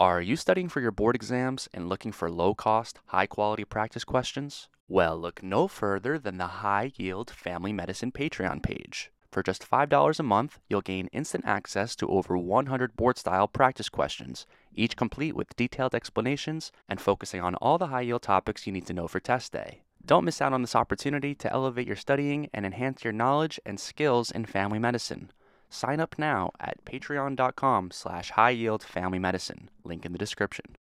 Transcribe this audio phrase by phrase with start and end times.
[0.00, 4.04] Are you studying for your board exams and looking for low cost, high quality practice
[4.04, 4.68] questions?
[4.86, 9.10] Well, look no further than the High Yield Family Medicine Patreon page.
[9.32, 13.88] For just $5 a month, you'll gain instant access to over 100 board style practice
[13.88, 18.72] questions, each complete with detailed explanations and focusing on all the high yield topics you
[18.72, 19.82] need to know for test day.
[20.06, 23.80] Don't miss out on this opportunity to elevate your studying and enhance your knowledge and
[23.80, 25.32] skills in family medicine.
[25.70, 29.68] Sign up now at patreon.com slash high yield family medicine.
[29.84, 30.76] Link in the description.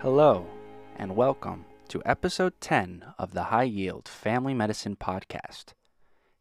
[0.00, 0.46] Hello,
[0.96, 5.74] and welcome to episode 10 of the High Yield Family Medicine Podcast.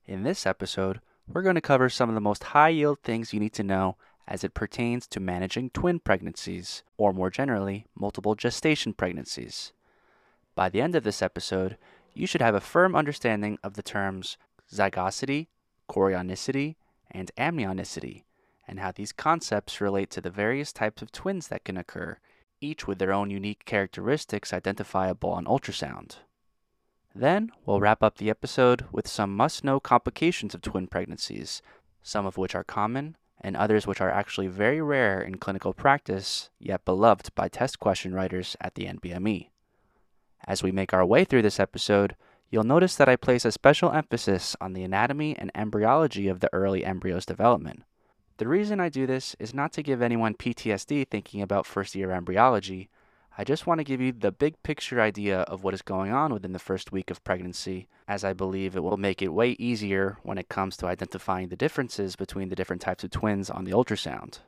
[0.05, 3.39] In this episode, we're going to cover some of the most high yield things you
[3.39, 3.97] need to know
[4.27, 9.73] as it pertains to managing twin pregnancies, or more generally, multiple gestation pregnancies.
[10.55, 11.77] By the end of this episode,
[12.13, 14.37] you should have a firm understanding of the terms
[14.73, 15.47] zygosity,
[15.89, 16.75] chorionicity,
[17.09, 18.23] and amnionicity,
[18.67, 22.17] and how these concepts relate to the various types of twins that can occur,
[22.61, 26.17] each with their own unique characteristics identifiable on ultrasound.
[27.13, 31.61] Then, we'll wrap up the episode with some must know complications of twin pregnancies,
[32.01, 36.49] some of which are common and others which are actually very rare in clinical practice,
[36.59, 39.49] yet beloved by test question writers at the NBME.
[40.47, 42.15] As we make our way through this episode,
[42.49, 46.53] you'll notice that I place a special emphasis on the anatomy and embryology of the
[46.53, 47.83] early embryo's development.
[48.37, 52.11] The reason I do this is not to give anyone PTSD thinking about first year
[52.11, 52.89] embryology,
[53.41, 56.31] I just want to give you the big picture idea of what is going on
[56.31, 60.19] within the first week of pregnancy, as I believe it will make it way easier
[60.21, 63.71] when it comes to identifying the differences between the different types of twins on the
[63.71, 64.41] ultrasound.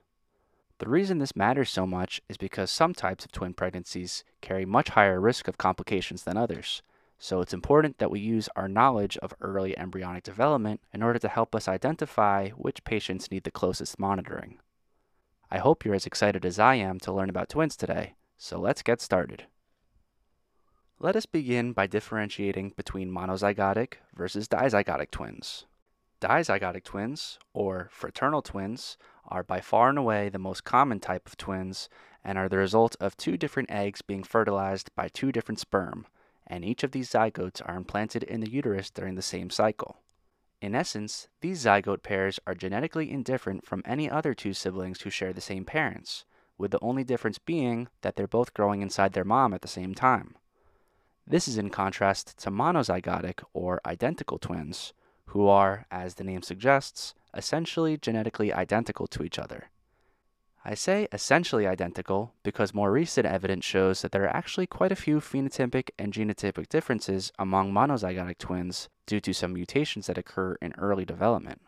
[0.78, 4.90] The reason this matters so much is because some types of twin pregnancies carry much
[4.90, 6.84] higher risk of complications than others,
[7.18, 11.30] so it's important that we use our knowledge of early embryonic development in order to
[11.30, 14.60] help us identify which patients need the closest monitoring.
[15.50, 18.82] I hope you're as excited as I am to learn about twins today so let's
[18.82, 19.46] get started.
[21.00, 25.66] Let us begin by differentiating between monozygotic versus dizygotic twins.
[26.20, 28.98] Dizygotic twins, or fraternal twins,
[29.30, 31.88] are by far and away the most common type of twins
[32.22, 36.06] and are the result of two different eggs being fertilized by two different sperm,
[36.46, 40.00] and each of these zygotes are implanted in the uterus during the same cycle.
[40.62, 45.32] In essence, these zygote pairs are genetically indifferent from any other two siblings who share
[45.32, 46.26] the same parents,
[46.64, 49.94] with the only difference being that they're both growing inside their mom at the same
[49.94, 50.34] time.
[51.28, 54.94] This is in contrast to monozygotic or identical twins,
[55.26, 59.72] who are, as the name suggests, essentially genetically identical to each other.
[60.64, 65.04] I say essentially identical because more recent evidence shows that there are actually quite a
[65.04, 70.74] few phenotypic and genotypic differences among monozygotic twins due to some mutations that occur in
[70.78, 71.62] early development.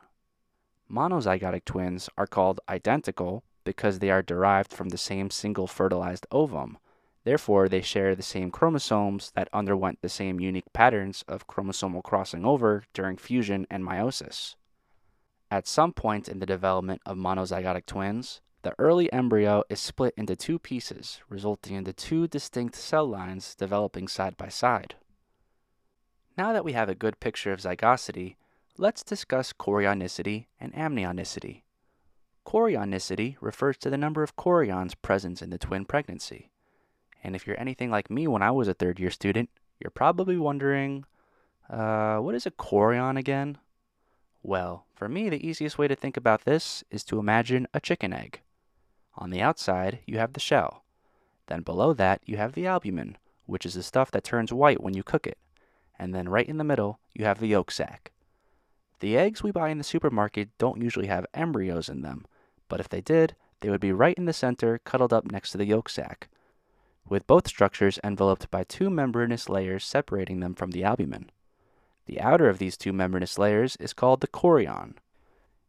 [0.90, 6.78] Monozygotic twins are called identical because they are derived from the same single fertilized ovum.
[7.26, 12.46] Therefore, they share the same chromosomes that underwent the same unique patterns of chromosomal crossing
[12.46, 14.56] over during fusion and meiosis.
[15.52, 20.36] At some point in the development of monozygotic twins, the early embryo is split into
[20.36, 24.96] two pieces, resulting into two distinct cell lines developing side by side.
[26.38, 28.36] Now that we have a good picture of zygosity,
[28.78, 31.62] let's discuss chorionicity and amnionicity.
[32.46, 36.52] Chorionicity refers to the number of chorions present in the twin pregnancy.
[37.24, 40.38] And if you're anything like me when I was a third year student, you're probably
[40.38, 41.06] wondering,
[41.70, 43.58] uh, what is a chorion again?
[44.44, 48.14] Well, for me, the easiest way to think about this is to imagine a chicken
[48.14, 48.42] egg.
[49.16, 50.84] On the outside, you have the shell.
[51.48, 53.18] Then below that, you have the albumin,
[53.48, 55.40] which is the stuff that turns white when you cook it.
[55.98, 58.12] And then right in the middle, you have the yolk sac.
[59.00, 62.26] The eggs we buy in the supermarket don't usually have embryos in them,
[62.68, 65.58] but if they did, they would be right in the center, cuddled up next to
[65.58, 66.28] the yolk sac,
[67.08, 71.32] with both structures enveloped by two membranous layers separating them from the albumin.
[72.06, 74.96] The outer of these two membranous layers is called the chorion.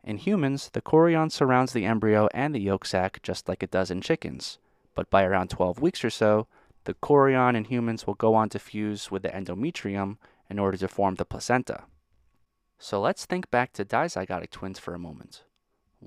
[0.04, 3.90] In humans, the chorion surrounds the embryo and the yolk sac just like it does
[3.90, 4.58] in chickens,
[4.94, 6.46] but by around 12 weeks or so,
[6.84, 10.18] the chorion in humans will go on to fuse with the endometrium
[10.48, 11.84] in order to form the placenta.
[12.78, 15.42] So let's think back to dizygotic twins for a moment.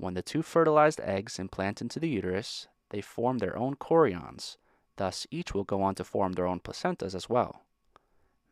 [0.00, 4.56] When the two fertilized eggs implant into the uterus, they form their own chorions,
[4.96, 7.66] thus each will go on to form their own placentas as well.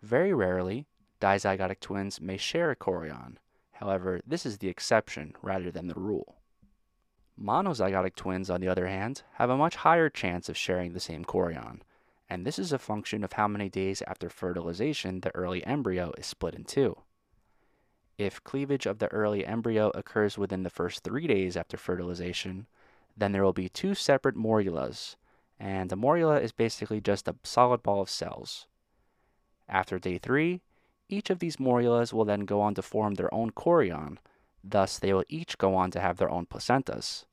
[0.03, 0.89] Very rarely,
[1.23, 3.39] dizygotic twins may share a chorion.
[3.73, 6.37] However, this is the exception rather than the rule.
[7.41, 11.25] Monozygotic twins, on the other hand, have a much higher chance of sharing the same
[11.25, 11.81] chorion,
[12.29, 16.27] and this is a function of how many days after fertilization the early embryo is
[16.27, 16.99] split in two.
[18.19, 22.67] If cleavage of the early embryo occurs within the first three days after fertilization,
[23.17, 25.15] then there will be two separate morulas,
[25.59, 28.67] and a morula is basically just a solid ball of cells.
[29.69, 30.63] After day three,
[31.09, 34.19] each of these morulas will then go on to form their own chorion,
[34.65, 37.25] thus, they will each go on to have their own placentas.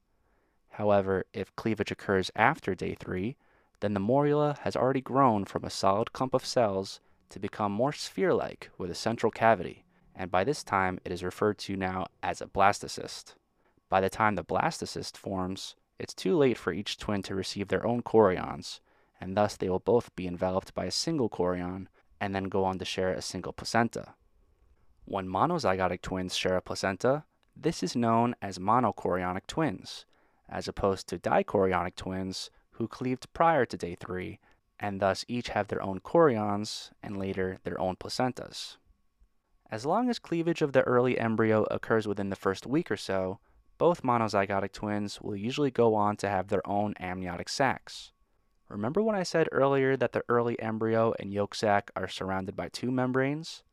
[0.69, 3.37] However, if cleavage occurs after day three,
[3.79, 6.99] then the morula has already grown from a solid clump of cells
[7.29, 9.84] to become more sphere like with a central cavity,
[10.15, 13.35] and by this time it is referred to now as a blastocyst.
[13.89, 17.85] By the time the blastocyst forms, it's too late for each twin to receive their
[17.85, 18.79] own chorions,
[19.19, 21.87] and thus they will both be enveloped by a single chorion
[22.19, 24.13] and then go on to share a single placenta.
[25.05, 27.25] When monozygotic twins share a placenta,
[27.55, 30.05] this is known as monochorionic twins,
[30.49, 34.39] as opposed to dichorionic twins who cleaved prior to day 3
[34.79, 38.77] and thus each have their own chorions and later their own placentas.
[39.75, 43.39] As long as cleavage of the early embryo occurs within the first week or so,
[43.77, 48.13] both monozygotic twins will usually go on to have their own amniotic sacs.
[48.69, 52.69] Remember when I said earlier that the early embryo and yolk sac are surrounded by
[52.69, 53.63] two membranes?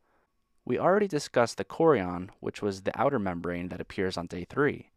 [0.65, 4.89] We already discussed the chorion, which was the outer membrane that appears on day 3.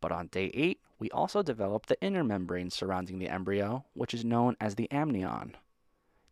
[0.00, 4.24] But on day 8, we also develop the inner membrane surrounding the embryo, which is
[4.24, 5.54] known as the amnion.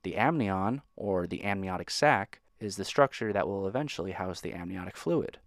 [0.03, 4.97] The amnion, or the amniotic sac, is the structure that will eventually house the amniotic
[4.97, 5.39] fluid.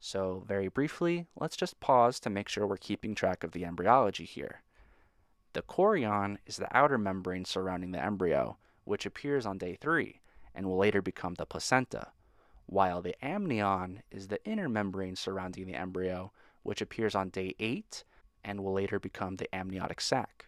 [0.00, 4.24] So, very briefly, let's just pause to make sure we're keeping track of the embryology
[4.24, 4.62] here.
[5.54, 10.20] The chorion is the outer membrane surrounding the embryo, which appears on day 3
[10.54, 12.08] and will later become the placenta,
[12.66, 18.04] while the amnion is the inner membrane surrounding the embryo, which appears on day 8
[18.44, 20.46] and will later become the amniotic sac.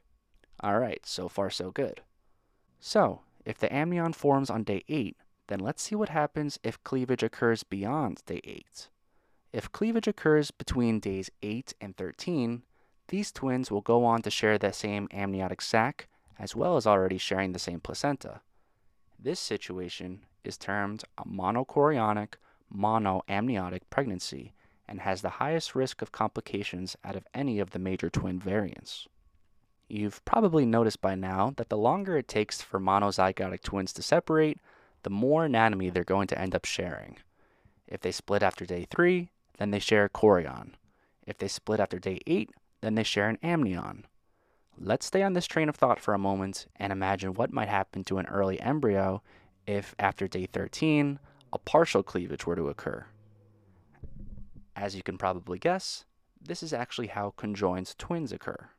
[0.62, 2.02] Alright, so far so good.
[2.78, 5.16] So, if the amnion forms on day 8,
[5.50, 8.88] then let's see what happens if cleavage occurs beyond day 8.
[9.52, 12.62] If cleavage occurs between days 8 and 13,
[13.08, 16.06] these twins will go on to share the same amniotic sac
[16.38, 18.42] as well as already sharing the same placenta.
[19.18, 22.34] This situation is termed a monochorionic
[22.72, 24.54] monoamniotic pregnancy
[24.86, 29.08] and has the highest risk of complications out of any of the major twin variants.
[29.88, 34.60] You've probably noticed by now that the longer it takes for monozygotic twins to separate,
[35.02, 37.18] the more anatomy they're going to end up sharing.
[37.86, 40.72] If they split after day 3, then they share a chorion.
[41.26, 42.50] If they split after day 8,
[42.80, 44.06] then they share an amnion.
[44.78, 48.02] Let's stay on this train of thought for a moment and imagine what might happen
[48.04, 49.22] to an early embryo
[49.66, 51.18] if, after day 13,
[51.52, 53.06] a partial cleavage were to occur.
[54.74, 56.06] As you can probably guess,
[56.40, 58.70] this is actually how conjoined twins occur.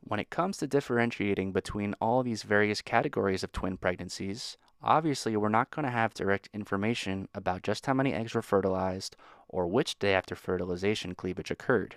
[0.00, 5.48] When it comes to differentiating between all these various categories of twin pregnancies, obviously we're
[5.48, 9.16] not going to have direct information about just how many eggs were fertilized
[9.48, 11.96] or which day after fertilization cleavage occurred.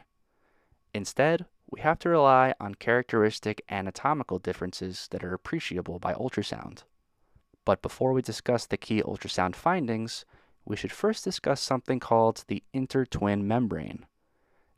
[0.93, 6.83] Instead, we have to rely on characteristic anatomical differences that are appreciable by ultrasound.
[7.65, 10.25] But before we discuss the key ultrasound findings,
[10.63, 14.05] we should first discuss something called the intertwin membrane.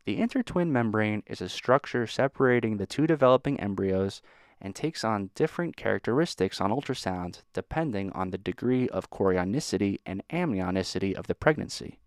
[0.06, 4.22] The intertwin membrane is a structure separating the two developing embryos
[4.62, 11.14] and takes on different characteristics on ultrasound depending on the degree of chorionicity and amnionicity
[11.14, 12.00] of the pregnancy.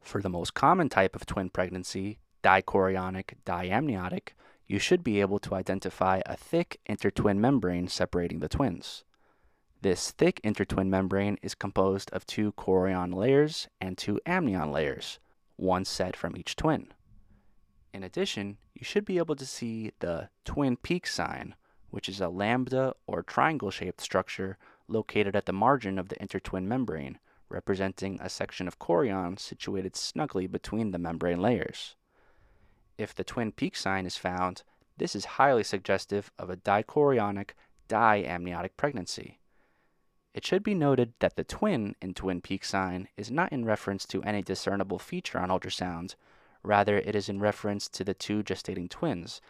[0.00, 4.30] For the most common type of twin pregnancy, dichorionic, diamniotic,
[4.66, 9.04] you should be able to identify a thick intertwin membrane separating the twins.
[9.80, 15.18] This thick intertwin membrane is composed of two chorion layers and two amnion layers,
[15.56, 16.92] one set from each twin.
[17.92, 21.54] In addition, you should be able to see the twin peak sign,
[21.92, 24.56] which is a lambda or triangle shaped structure
[24.88, 27.18] located at the margin of the intertwin membrane,
[27.50, 31.94] representing a section of chorion situated snugly between the membrane layers.
[32.96, 34.62] If the twin peak sign is found,
[34.96, 37.50] this is highly suggestive of a dichorionic
[37.90, 39.38] diamniotic pregnancy.
[40.32, 44.06] It should be noted that the twin in twin peak sign is not in reference
[44.06, 46.14] to any discernible feature on ultrasound,
[46.62, 49.42] rather, it is in reference to the two gestating twins,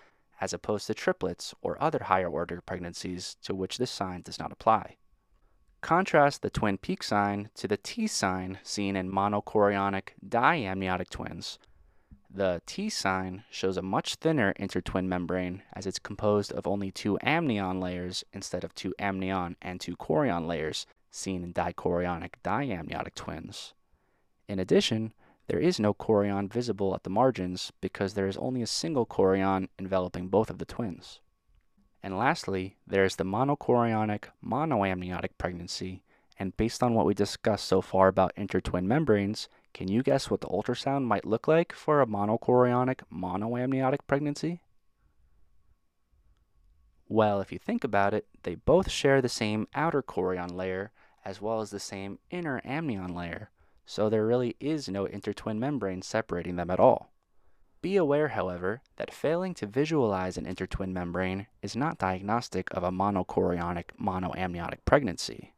[0.43, 4.51] as opposed to triplets or other higher order pregnancies to which this sign does not
[4.51, 4.97] apply.
[5.81, 11.61] Contrast the twin peak sign to the T sign seen in monochorionic diamniotic twins.
[12.29, 17.19] The T sign shows a much thinner intertwin membrane as it's composed of only two
[17.23, 23.75] amnion layers instead of two amnion and two chorion layers seen in dichorionic diamniotic twins.
[24.49, 25.13] In addition,
[25.49, 29.69] there is no chorion visible at the margins because there is only a single chorion
[29.79, 31.21] enveloping both of the twins.
[32.03, 36.03] And lastly, there is the monochorionic monoamniotic pregnancy.
[36.39, 40.41] And based on what we discussed so far about intertwin membranes, can you guess what
[40.41, 44.63] the ultrasound might look like for a monochorionic monoamniotic pregnancy?
[47.09, 50.93] Well, if you think about it, they both share the same outer chorion layer
[51.25, 53.51] as well as the same inner amnion layer,
[53.93, 57.13] so there really is no intertwin membrane separating them at all.
[57.83, 62.91] Be aware, however, that failing to visualize an intertwin membrane is not diagnostic of a
[62.91, 65.53] monochorionic monoamniotic pregnancy.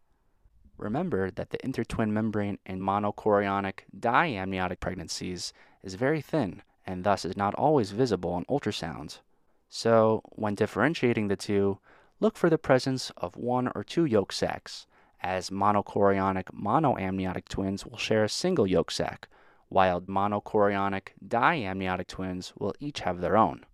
[0.77, 5.53] Remember that the intertwin membrane in monochorionic diamniotic pregnancies
[5.85, 9.21] is very thin and thus is not always visible on ultrasound.
[9.69, 11.79] So, when differentiating the two,
[12.19, 14.89] look for the presence of one or two yolk sacs,
[15.25, 19.27] as monochorionic monoamniotic twins will share a single yolk sac,
[19.71, 23.65] while monochorionic diamniotic twins will each have their own.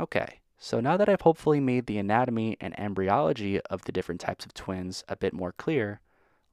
[0.00, 4.46] Okay, so now that I've hopefully made the anatomy and embryology of the different types
[4.46, 6.00] of twins a bit more clear,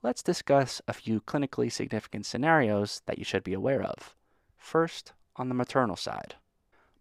[0.01, 4.13] let's discuss a few clinically significant scenarios that you should be aware of.
[4.57, 6.35] First, on the maternal side.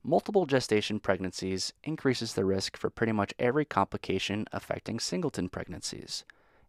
[0.05, 6.25] Multiple gestation pregnancies increases the risk for pretty much every complication affecting singleton pregnancies,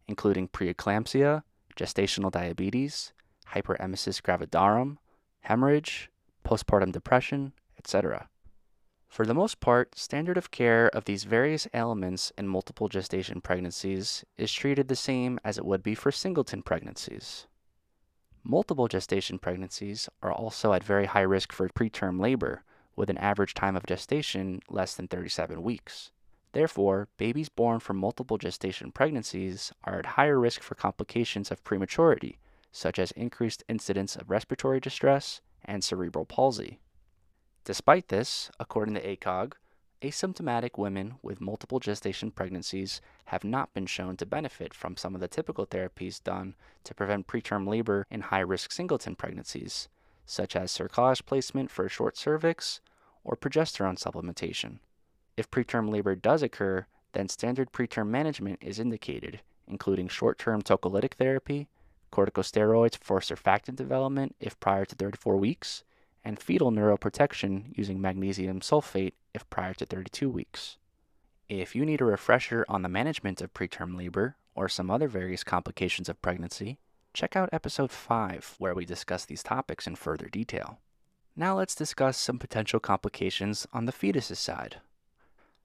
[0.08, 1.44] including preeclampsia,
[1.76, 3.14] gestational diabetes,
[3.54, 4.98] hyperemesis gravidarum,
[5.42, 6.10] hemorrhage,
[6.46, 8.30] postpartum depression, etc.
[9.08, 14.26] For the most part, standard of care of these various ailments in multiple gestation pregnancies
[14.38, 17.46] is treated the same as it would be for singleton pregnancies.
[18.44, 22.64] Multiple gestation pregnancies are also at very high risk for preterm labor,
[22.96, 26.12] with an average time of gestation less than 37 weeks.
[26.54, 32.38] Therefore, babies born from multiple gestation pregnancies are at higher risk for complications of prematurity,
[32.72, 36.80] such as increased incidence of respiratory distress and cerebral palsy.
[37.64, 39.54] Despite this, according to ACOG,
[40.04, 45.22] asymptomatic women with multiple gestation pregnancies have not been shown to benefit from some of
[45.22, 49.88] the typical therapies done to prevent preterm labor in high risk singleton pregnancies,
[50.26, 52.80] such as cerclage placement for a short cervix
[53.24, 54.80] or progesterone supplementation.
[55.36, 61.14] If preterm labor does occur, then standard preterm management is indicated, including short term tocolytic
[61.14, 61.68] therapy,
[62.12, 65.84] corticosteroids for surfactant development if prior to 34 weeks,
[66.24, 70.78] and fetal neuroprotection using magnesium sulfate if prior to 32 weeks.
[71.50, 75.44] If you need a refresher on the management of preterm labor or some other various
[75.44, 76.78] complications of pregnancy,
[77.14, 80.80] check out episode 5 where we discuss these topics in further detail.
[81.36, 84.78] Now let's discuss some potential complications on the fetus's side.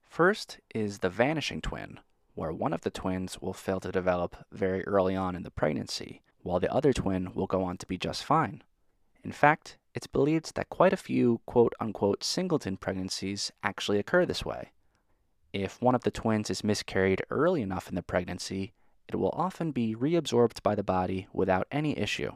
[0.09, 1.99] First is the vanishing twin,
[2.33, 6.23] where one of the twins will fail to develop very early on in the pregnancy,
[6.41, 8.63] while the other twin will go on to be just fine.
[9.23, 14.43] In fact, it's believed that quite a few quote unquote singleton pregnancies actually occur this
[14.43, 14.71] way.
[15.53, 18.73] If one of the twins is miscarried early enough in the pregnancy,
[19.07, 22.33] it will often be reabsorbed by the body without any issue.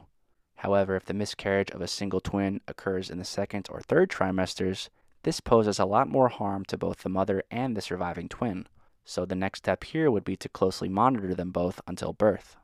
[0.56, 4.88] However, if the miscarriage of a single twin occurs in the second or third trimesters,
[5.24, 8.66] this poses a lot more harm to both the mother and the surviving twin,
[9.04, 12.56] so the next step here would be to closely monitor them both until birth.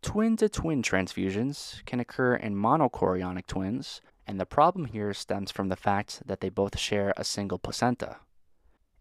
[0.00, 5.68] Twin to twin transfusions can occur in monochorionic twins, and the problem here stems from
[5.68, 8.16] the fact that they both share a single placenta.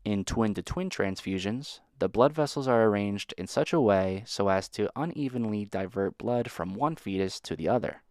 [0.04, 4.50] In twin to twin transfusions, the blood vessels are arranged in such a way so
[4.50, 8.04] as to unevenly divert blood from one fetus to the other.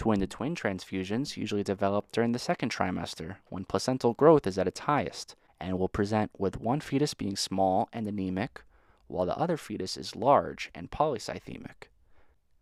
[0.00, 4.66] Twin to twin transfusions usually develop during the second trimester when placental growth is at
[4.66, 8.62] its highest and will present with one fetus being small and anemic,
[9.08, 11.90] while the other fetus is large and polycythemic.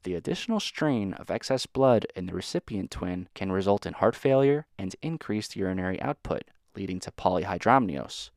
[0.02, 4.66] The additional strain of excess blood in the recipient twin can result in heart failure
[4.76, 6.42] and increased urinary output,
[6.74, 8.30] leading to polyhydramnios,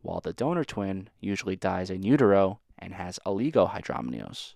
[0.00, 4.54] while the donor twin usually dies in utero and has oligohydramnios.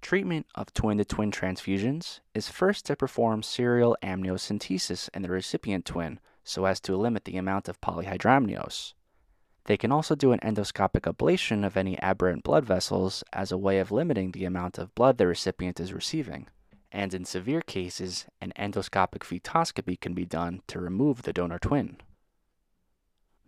[0.00, 5.84] Treatment of twin to twin transfusions is first to perform serial amniocentesis in the recipient
[5.84, 8.94] twin so as to limit the amount of polyhydramnios.
[9.64, 13.80] They can also do an endoscopic ablation of any aberrant blood vessels as a way
[13.80, 16.46] of limiting the amount of blood the recipient is receiving.
[16.92, 21.96] And in severe cases, an endoscopic fetoscopy can be done to remove the donor twin.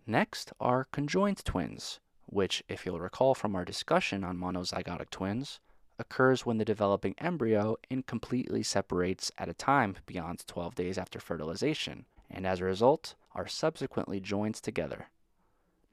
[0.05, 5.61] Next are conjoined twins, which, if you'll recall from our discussion on monozygotic twins,
[5.99, 12.05] occurs when the developing embryo incompletely separates at a time beyond 12 days after fertilization,
[12.31, 15.09] and as a result, are subsequently joined together.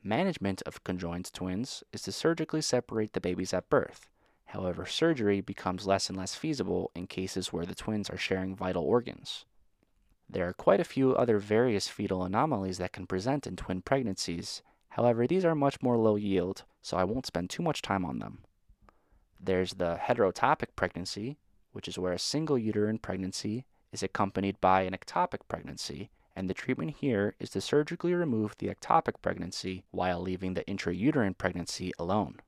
[0.02, 4.08] Management of conjoined twins is to surgically separate the babies at birth.
[4.46, 8.84] However, surgery becomes less and less feasible in cases where the twins are sharing vital
[8.84, 9.44] organs.
[10.30, 14.62] There are quite a few other various fetal anomalies that can present in twin pregnancies.
[14.90, 18.20] However, these are much more low yield, so I won't spend too much time on
[18.20, 18.44] them.
[19.40, 21.38] There's the heterotopic pregnancy,
[21.73, 26.55] which is where a single uterine pregnancy is accompanied by an ectopic pregnancy, and the
[26.55, 32.40] treatment here is to surgically remove the ectopic pregnancy while leaving the intrauterine pregnancy alone.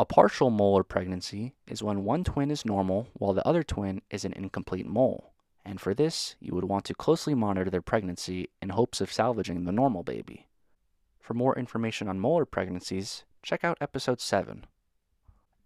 [0.00, 4.24] A partial molar pregnancy is when one twin is normal while the other twin is
[4.24, 5.32] an incomplete mole,
[5.64, 9.64] and for this, you would want to closely monitor their pregnancy in hopes of salvaging
[9.64, 10.48] the normal baby.
[11.20, 14.66] For more information on molar pregnancies, check out episode 7.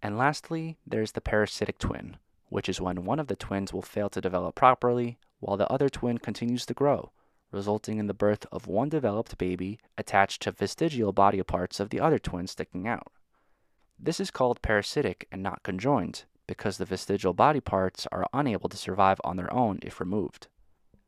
[0.02, 2.17] And lastly, there's the parasitic twin,
[2.49, 5.88] which is when one of the twins will fail to develop properly while the other
[5.88, 7.11] twin continues to grow,
[7.50, 12.00] resulting in the birth of one developed baby attached to vestigial body parts of the
[12.00, 13.12] other twin sticking out.
[13.99, 18.76] This is called parasitic and not conjoined because the vestigial body parts are unable to
[18.76, 20.47] survive on their own if removed.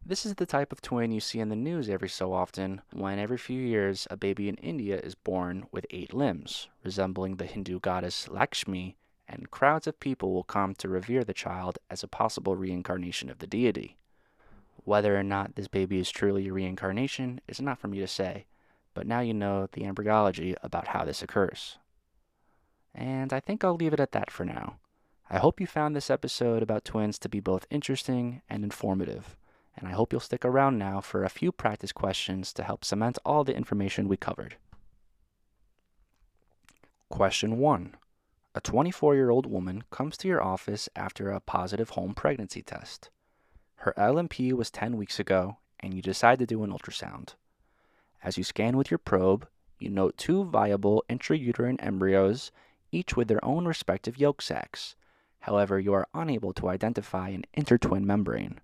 [0.05, 3.19] This is the type of twin you see in the news every so often when
[3.19, 7.81] every few years a baby in India is born with eight limbs, resembling the Hindu
[7.81, 8.97] goddess Lakshmi
[9.29, 13.39] and crowds of people will come to revere the child as a possible reincarnation of
[13.39, 13.99] the deity.
[14.85, 18.47] Whether or not this baby is truly a reincarnation is not for me to say,
[18.95, 21.79] but now you know the embryology about how this occurs.
[22.95, 24.79] And I think I'll leave it at that for now.
[25.29, 29.37] I hope you found this episode about twins to be both interesting and informative,
[29.77, 33.19] and I hope you'll stick around now for a few practice questions to help cement
[33.25, 34.57] all the information we covered.
[37.09, 37.97] Question 1
[38.53, 43.11] a 24 year old woman comes to your office after a positive home pregnancy test.
[43.77, 47.35] Her LMP was 10 weeks ago, and you decide to do an ultrasound.
[48.25, 49.47] As you scan with your probe,
[49.79, 52.51] you note two viable intrauterine embryos,
[52.91, 54.97] each with their own respective yolk sacs.
[55.41, 58.61] However, you are unable to identify an intertwin membrane.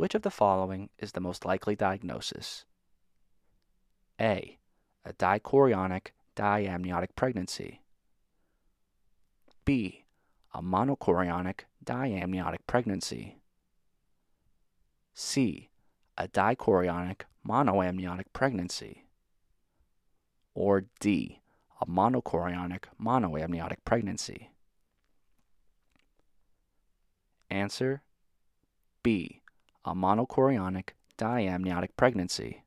[0.00, 2.64] Which of the following is the most likely diagnosis?
[4.18, 4.58] A.
[5.04, 7.82] A dichorionic diamniotic pregnancy.
[9.66, 10.06] B.
[10.54, 13.42] A monochorionic diamniotic pregnancy.
[15.12, 15.68] C.
[16.16, 19.04] A dichorionic monoamniotic pregnancy.
[20.54, 21.42] Or D.
[21.78, 24.50] A monochorionic monoamniotic pregnancy.
[27.50, 28.00] Answer
[29.02, 29.39] B.
[29.90, 32.62] A monochorionic diamniotic pregnancy.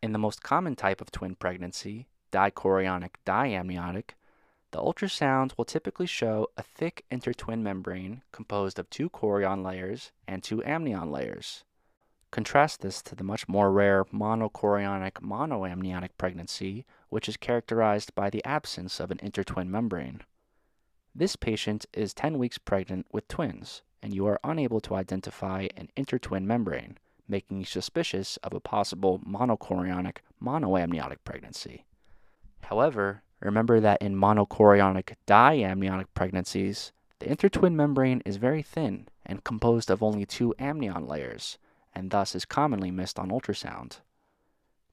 [0.00, 4.10] In the most common type of twin pregnancy, dichorionic diamniotic,
[4.70, 10.44] the ultrasound will typically show a thick intertwin membrane composed of two chorion layers and
[10.44, 11.64] two amnion layers.
[12.30, 18.44] Contrast this to the much more rare monochorionic monoamniotic pregnancy, which is characterized by the
[18.44, 20.20] absence of an intertwin membrane.
[21.12, 25.90] This patient is 10 weeks pregnant with twins, and you are unable to identify an
[25.98, 31.84] intertwin membrane, making you suspicious of a possible monochorionic monoamniotic pregnancy.
[32.62, 39.90] However, Remember that in monochorionic diamniotic pregnancies, the intertwin membrane is very thin and composed
[39.90, 41.58] of only two amnion layers,
[41.94, 44.00] and thus is commonly missed on ultrasound.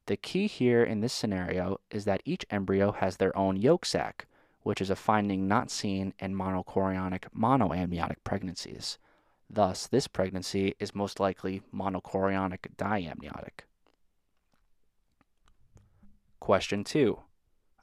[0.08, 4.28] The key here in this scenario is that each embryo has their own yolk sac,
[4.64, 8.98] which is a finding not seen in monochorionic monoamniotic pregnancies.
[9.50, 13.66] Thus, this pregnancy is most likely monochorionic diamniotic.
[16.40, 17.20] Question 2.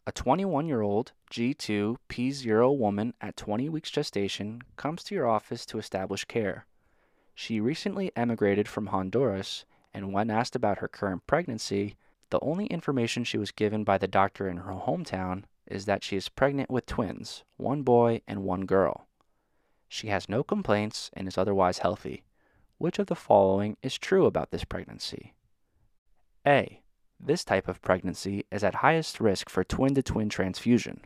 [0.06, 5.64] A 21 year old G2 P0 woman at 20 weeks gestation comes to your office
[5.66, 6.66] to establish care.
[7.34, 9.64] She recently emigrated from Honduras,
[9.94, 11.96] and when asked about her current pregnancy,
[12.30, 16.16] the only information she was given by the doctor in her hometown is that she
[16.16, 19.06] is pregnant with twins, one boy and one girl.
[19.88, 22.24] She has no complaints and is otherwise healthy.
[22.78, 25.34] Which of the following is true about this pregnancy?
[26.46, 26.82] A.
[27.18, 31.02] This type of pregnancy is at highest risk for twin to twin transfusion.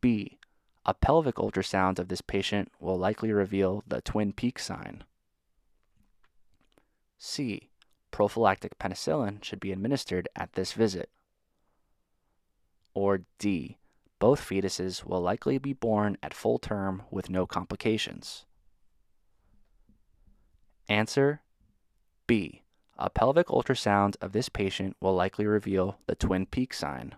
[0.00, 0.38] B.
[0.84, 5.04] A pelvic ultrasound of this patient will likely reveal the twin peak sign.
[7.18, 7.70] C.
[8.10, 11.10] Prophylactic penicillin should be administered at this visit.
[12.98, 13.78] Or D.
[14.18, 18.44] Both fetuses will likely be born at full term with no complications.
[20.88, 21.42] Answer
[22.26, 22.64] B.
[22.98, 27.14] A pelvic ultrasound of this patient will likely reveal the twin peak sign.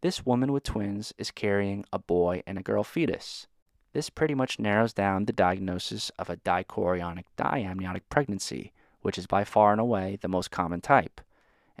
[0.00, 3.48] This woman with twins is carrying a boy and a girl fetus.
[3.92, 9.42] This pretty much narrows down the diagnosis of a dichorionic diamniotic pregnancy, which is by
[9.42, 11.20] far and away the most common type,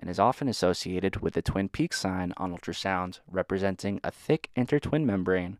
[0.00, 5.04] and is often associated with the twin peak sign on ultrasound, representing a thick intertwin
[5.04, 5.58] membrane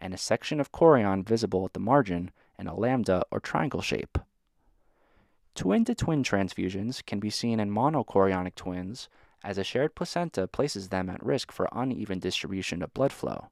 [0.00, 4.18] and a section of chorion visible at the margin in a lambda or triangle shape.
[5.54, 9.10] Twin to twin transfusions can be seen in monochorionic twins
[9.44, 13.48] as a shared placenta places them at risk for uneven distribution of blood flow.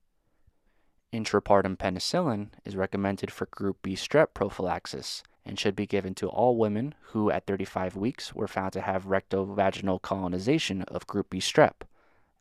[1.12, 6.56] Intrapartum penicillin is recommended for group B strep prophylaxis and should be given to all
[6.56, 11.82] women who at 35 weeks were found to have rectovaginal colonization of group B strep,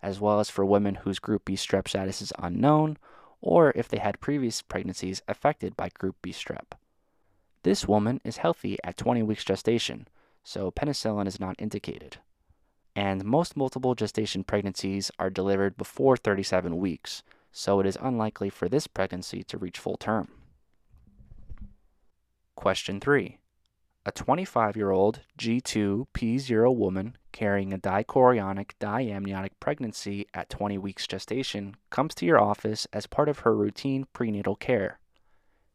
[0.01, 2.97] as well as for women whose group B strep status is unknown
[3.41, 6.73] or if they had previous pregnancies affected by group B strep.
[7.63, 10.07] This woman is healthy at 20 weeks gestation,
[10.43, 12.17] so penicillin is not indicated.
[12.95, 18.67] And most multiple gestation pregnancies are delivered before 37 weeks, so it is unlikely for
[18.67, 20.29] this pregnancy to reach full term.
[22.59, 23.37] Question 3.
[24.05, 31.77] A 25 year old G2P0 woman carrying a dichorionic diamniotic pregnancy at 20 weeks gestation
[31.89, 34.99] comes to your office as part of her routine prenatal care.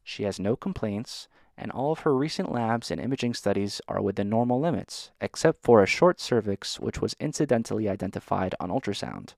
[0.02, 4.28] She has no complaints, and all of her recent labs and imaging studies are within
[4.28, 9.32] normal limits, except for a short cervix which was incidentally identified on ultrasound.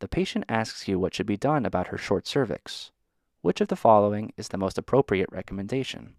[0.00, 2.90] The patient asks you what should be done about her short cervix.
[3.40, 6.16] Which of the following is the most appropriate recommendation?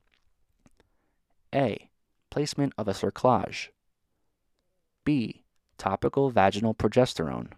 [1.53, 1.89] A.
[2.29, 3.69] Placement of a cerclage.
[5.03, 5.43] B.
[5.77, 7.51] Topical vaginal progesterone.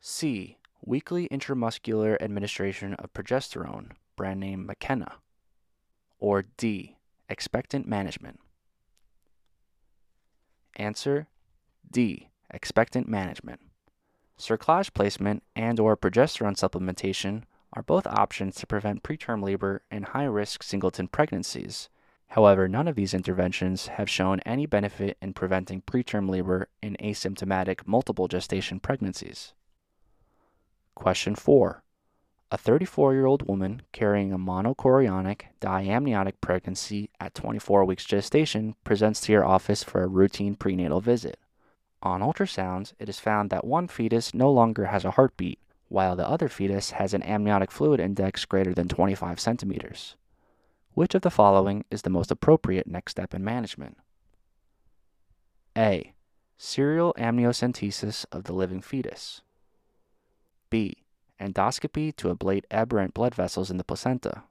[0.00, 0.58] C.
[0.84, 5.12] Weekly intramuscular administration of progesterone, brand name Makena.
[6.18, 6.96] Or D.
[7.28, 8.40] Expectant management.
[10.74, 11.28] Answer
[11.88, 12.30] D.
[12.50, 13.60] Expectant management.
[14.38, 20.62] Cerclage placement and or progesterone supplementation are both options to prevent preterm labor in high-risk
[20.62, 21.88] singleton pregnancies.
[22.32, 27.86] However, none of these interventions have shown any benefit in preventing preterm labor in asymptomatic
[27.86, 29.52] multiple gestation pregnancies.
[30.94, 31.82] Question 4.
[32.50, 39.20] A 34 year old woman carrying a monochorionic diamniotic pregnancy at 24 weeks gestation presents
[39.20, 41.38] to your office for a routine prenatal visit.
[42.02, 46.26] On ultrasounds, it is found that one fetus no longer has a heartbeat, while the
[46.26, 50.16] other fetus has an amniotic fluid index greater than 25 centimeters.
[50.94, 53.96] Which of the following is the most appropriate next step in management?
[55.76, 56.12] A.
[56.58, 59.40] Serial amniocentesis of the living fetus.
[60.70, 61.02] B
[61.42, 64.44] endoscopy to ablate aberrant blood vessels in the placenta.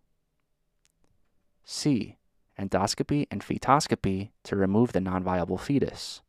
[1.64, 2.18] C.
[2.60, 6.22] Endoscopy and fetoscopy to remove the non-viable fetus.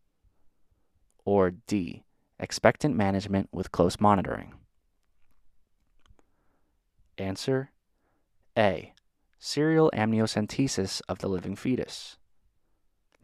[1.24, 2.04] Or D.
[2.38, 4.54] Expectant management with close monitoring.
[7.18, 7.70] Answer
[8.56, 8.91] A.
[9.44, 12.16] Serial amniocentesis of the living fetus.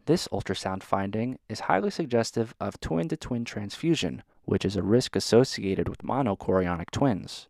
[0.05, 5.15] This ultrasound finding is highly suggestive of twin to twin transfusion which is a risk
[5.15, 7.47] associated with monochorionic twins.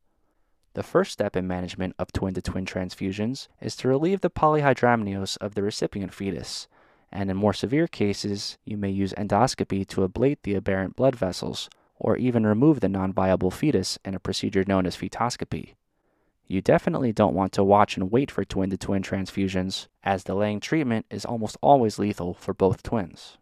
[0.75, 5.35] The first step in management of twin to twin transfusions is to relieve the polyhydramnios
[5.37, 6.67] of the recipient fetus,
[7.11, 11.71] and in more severe cases, you may use endoscopy to ablate the aberrant blood vessels
[11.97, 15.73] or even remove the non viable fetus in a procedure known as fetoscopy.
[16.51, 20.61] You definitely don't want to watch and wait for twin to twin transfusions, as delaying
[20.61, 23.37] treatment is almost always lethal for both twins.